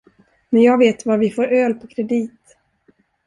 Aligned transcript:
Men 0.51 0.61
jag 0.61 0.77
vet 0.77 1.05
var 1.05 1.17
vi 1.17 1.29
får 1.31 1.47
öl 1.47 1.73
på 1.73 1.87
kredit! 1.87 2.57